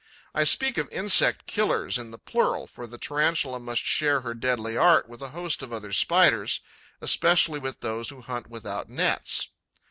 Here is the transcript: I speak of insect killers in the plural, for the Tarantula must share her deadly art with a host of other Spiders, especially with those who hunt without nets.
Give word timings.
I 0.33 0.45
speak 0.45 0.79
of 0.79 0.89
insect 0.89 1.45
killers 1.45 1.99
in 1.99 2.09
the 2.09 2.17
plural, 2.17 2.65
for 2.65 2.87
the 2.87 2.97
Tarantula 2.97 3.59
must 3.59 3.83
share 3.85 4.21
her 4.21 4.33
deadly 4.33 4.75
art 4.75 5.07
with 5.07 5.21
a 5.21 5.29
host 5.29 5.61
of 5.61 5.71
other 5.71 5.93
Spiders, 5.93 6.59
especially 7.01 7.59
with 7.59 7.81
those 7.81 8.09
who 8.09 8.21
hunt 8.21 8.47
without 8.47 8.89
nets. 8.89 9.49